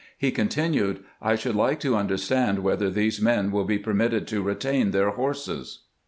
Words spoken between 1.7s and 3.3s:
to understand whether these